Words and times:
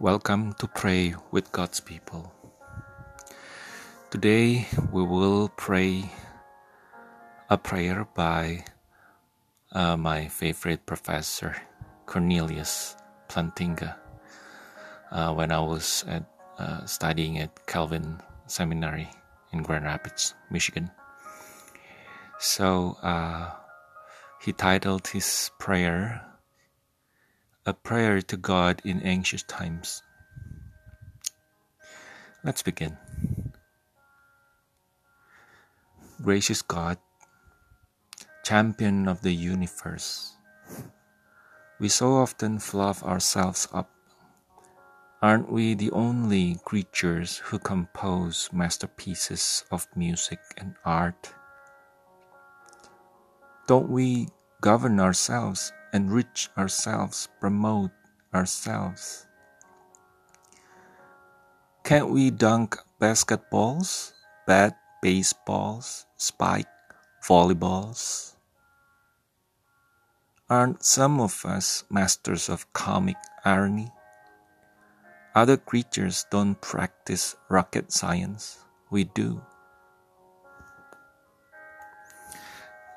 Welcome 0.00 0.54
to 0.54 0.66
Pray 0.66 1.14
with 1.30 1.52
God's 1.52 1.78
People. 1.78 2.32
Today 4.08 4.66
we 4.90 5.04
will 5.04 5.52
pray 5.58 6.10
a 7.50 7.58
prayer 7.58 8.08
by 8.14 8.64
uh, 9.72 9.98
my 9.98 10.26
favorite 10.28 10.86
professor, 10.86 11.54
Cornelius 12.06 12.96
Plantinga, 13.28 13.94
uh, 15.12 15.34
when 15.34 15.52
I 15.52 15.60
was 15.60 16.02
at, 16.08 16.24
uh, 16.56 16.86
studying 16.86 17.38
at 17.38 17.66
Calvin 17.66 18.22
Seminary 18.46 19.10
in 19.52 19.62
Grand 19.62 19.84
Rapids, 19.84 20.32
Michigan. 20.50 20.90
So 22.38 22.96
uh, 23.02 23.50
he 24.40 24.54
titled 24.54 25.08
his 25.08 25.50
prayer 25.58 26.24
a 27.70 27.74
prayer 27.86 28.20
to 28.20 28.36
God 28.36 28.82
in 28.84 28.98
anxious 29.06 29.44
times. 29.44 30.02
Let's 32.42 32.66
begin. 32.66 32.98
Gracious 36.20 36.62
God, 36.62 36.98
champion 38.42 39.06
of 39.06 39.22
the 39.22 39.30
universe, 39.30 40.34
we 41.78 41.88
so 41.88 42.18
often 42.18 42.58
fluff 42.58 43.04
ourselves 43.04 43.68
up. 43.72 43.88
Aren't 45.22 45.52
we 45.52 45.74
the 45.74 45.92
only 45.92 46.58
creatures 46.64 47.38
who 47.38 47.60
compose 47.60 48.50
masterpieces 48.52 49.62
of 49.70 49.86
music 49.94 50.40
and 50.58 50.74
art? 50.84 51.32
Don't 53.68 53.88
we 53.88 54.26
govern 54.60 54.98
ourselves 54.98 55.72
enrich 55.92 56.48
ourselves, 56.56 57.28
promote 57.40 57.90
ourselves. 58.34 59.26
Can't 61.84 62.10
we 62.10 62.30
dunk 62.30 62.76
basketballs, 63.00 64.12
bat 64.46 64.78
baseballs, 65.02 66.06
spike 66.16 66.68
volleyballs? 67.26 68.34
Aren't 70.48 70.84
some 70.84 71.20
of 71.20 71.44
us 71.44 71.84
masters 71.90 72.48
of 72.48 72.72
comic 72.72 73.16
irony? 73.44 73.90
Other 75.34 75.56
creatures 75.56 76.26
don't 76.30 76.60
practice 76.60 77.36
rocket 77.48 77.92
science. 77.92 78.58
We 78.90 79.04
do. 79.04 79.42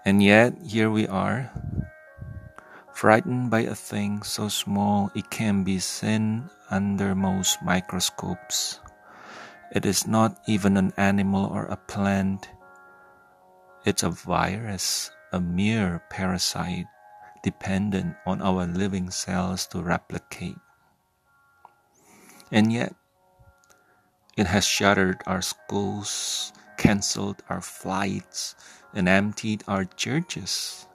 And 0.04 0.22
yet, 0.22 0.58
here 0.66 0.90
we 0.90 1.08
are, 1.08 1.52
frightened 3.04 3.52
by 3.52 3.60
a 3.60 3.76
thing 3.76 4.24
so 4.24 4.48
small 4.48 5.12
it 5.14 5.30
can 5.30 5.62
be 5.62 5.78
seen 5.78 6.50
under 6.72 7.14
most 7.14 7.62
microscopes. 7.62 8.80
It 9.76 9.86
is 9.86 10.08
not 10.08 10.40
even 10.48 10.78
an 10.78 10.94
animal 10.96 11.52
or 11.52 11.66
a 11.66 11.76
plant. 11.76 12.48
It's 13.84 14.04
a 14.04 14.10
virus, 14.10 15.12
a 15.34 15.42
mere 15.42 16.02
parasite 16.10 16.88
dependent 17.44 18.16
on 18.26 18.42
our 18.42 18.66
living 18.66 19.12
cells 19.12 19.68
to 19.76 19.84
replicate. 19.84 20.64
And 22.54 22.72
yet, 22.72 22.96
it 24.38 24.48
has 24.48 24.64
shuttered 24.64 25.20
our 25.28 25.42
schools, 25.42 26.54
cancelled 26.78 27.44
our 27.50 27.60
flights, 27.60 28.56
and 28.94 29.10
emptied 29.10 29.66
our 29.68 29.84
churches. 29.84 30.88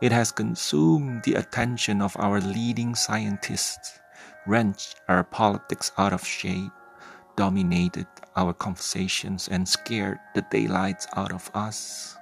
It 0.00 0.12
has 0.12 0.30
consumed 0.30 1.22
the 1.24 1.40
attention 1.40 2.02
of 2.02 2.16
our 2.18 2.38
leading 2.40 2.94
scientists, 2.94 3.98
wrenched 4.46 5.00
our 5.08 5.24
politics 5.24 5.90
out 5.96 6.12
of 6.12 6.20
shape, 6.20 6.72
dominated 7.34 8.06
our 8.36 8.52
conversations, 8.52 9.48
and 9.48 9.66
scared 9.66 10.18
the 10.34 10.44
daylights 10.50 11.06
out 11.16 11.32
of 11.32 11.50
us. 11.54 12.14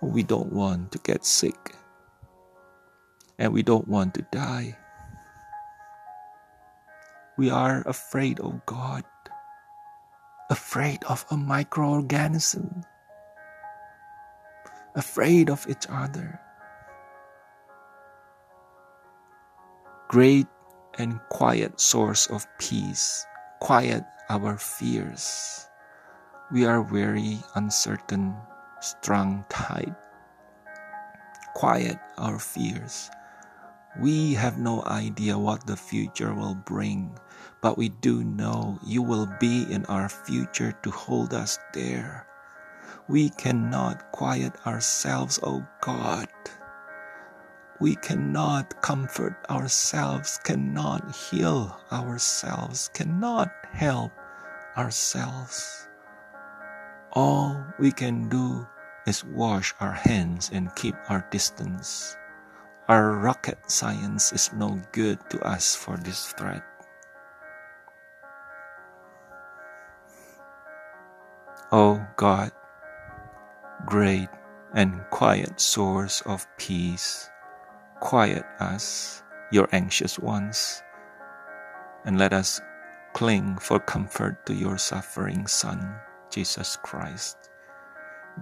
We 0.00 0.22
don't 0.22 0.52
want 0.52 0.92
to 0.92 0.98
get 0.98 1.26
sick, 1.26 1.74
and 3.36 3.52
we 3.52 3.64
don't 3.64 3.88
want 3.88 4.14
to 4.14 4.22
die. 4.30 4.78
We 7.36 7.50
are 7.50 7.82
afraid 7.86 8.38
of 8.38 8.64
God, 8.66 9.02
afraid 10.48 11.02
of 11.04 11.26
a 11.30 11.34
microorganism 11.34 12.84
afraid 14.94 15.50
of 15.50 15.66
each 15.68 15.86
other. 15.88 16.40
Great 20.08 20.46
and 20.98 21.20
quiet 21.30 21.80
source 21.80 22.26
of 22.28 22.46
peace, 22.58 23.26
quiet 23.60 24.04
our 24.28 24.58
fears. 24.58 25.66
We 26.50 26.66
are 26.66 26.82
very 26.82 27.38
uncertain, 27.54 28.34
strung 28.80 29.44
tight. 29.48 29.94
Quiet 31.54 31.98
our 32.18 32.38
fears. 32.38 33.10
We 34.00 34.34
have 34.34 34.58
no 34.58 34.82
idea 34.86 35.38
what 35.38 35.66
the 35.66 35.76
future 35.76 36.34
will 36.34 36.54
bring, 36.54 37.18
but 37.60 37.78
we 37.78 37.90
do 37.90 38.22
know 38.24 38.78
you 38.86 39.02
will 39.02 39.26
be 39.38 39.66
in 39.70 39.84
our 39.86 40.08
future 40.08 40.72
to 40.82 40.90
hold 40.90 41.34
us 41.34 41.58
there 41.74 42.29
we 43.08 43.30
cannot 43.30 44.12
quiet 44.12 44.52
ourselves, 44.66 45.38
O 45.42 45.66
God. 45.80 46.28
We 47.80 47.96
cannot 47.96 48.82
comfort 48.82 49.36
ourselves, 49.48 50.38
cannot 50.44 51.16
heal 51.16 51.80
ourselves, 51.90 52.90
cannot 52.92 53.50
help 53.72 54.12
ourselves. 54.76 55.88
All 57.12 57.64
we 57.78 57.90
can 57.90 58.28
do 58.28 58.66
is 59.06 59.24
wash 59.24 59.74
our 59.80 59.92
hands 59.92 60.50
and 60.52 60.74
keep 60.76 60.94
our 61.08 61.26
distance. 61.30 62.16
Our 62.88 63.16
rocket 63.16 63.70
science 63.70 64.32
is 64.32 64.52
no 64.52 64.80
good 64.92 65.18
to 65.30 65.40
us 65.40 65.74
for 65.74 65.96
this 65.96 66.32
threat. 66.36 66.62
Oh 71.72 72.04
God, 72.16 72.52
great 73.90 74.28
and 74.72 75.02
quiet 75.10 75.60
source 75.60 76.22
of 76.22 76.46
peace, 76.58 77.28
quiet 77.98 78.44
us, 78.60 79.24
your 79.50 79.68
anxious 79.72 80.16
ones, 80.16 80.80
and 82.04 82.16
let 82.16 82.32
us 82.32 82.60
cling 83.14 83.58
for 83.58 83.80
comfort 83.80 84.46
to 84.46 84.54
your 84.54 84.78
suffering 84.78 85.44
Son, 85.48 85.96
Jesus 86.30 86.78
Christ. 86.84 87.50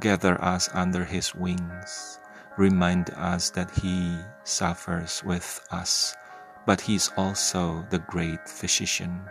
Gather 0.01 0.37
us 0.45 0.69
under 0.75 1.03
his 1.03 1.35
wings. 1.35 2.21
Remind 2.59 3.09
us 3.17 3.49
that 3.57 3.71
he 3.71 4.19
suffers 4.45 5.25
with 5.25 5.65
us, 5.71 6.15
but 6.67 6.79
he 6.79 6.97
is 6.97 7.11
also 7.17 7.87
the 7.89 8.01
great 8.01 8.47
physician. 8.47 9.23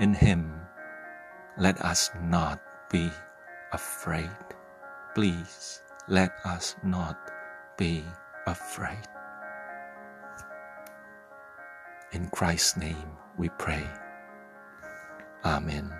In 0.00 0.12
him, 0.12 0.60
let 1.56 1.80
us 1.80 2.10
not 2.20 2.60
be 2.90 3.12
afraid. 3.72 4.28
Please 5.14 5.82
let 6.08 6.32
us 6.44 6.74
not 6.82 7.30
be 7.76 8.02
afraid. 8.46 9.04
In 12.12 12.28
Christ's 12.28 12.78
name 12.78 13.16
we 13.36 13.50
pray. 13.58 13.84
Amen. 15.44 15.92